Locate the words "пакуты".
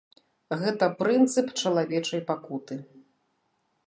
2.31-2.79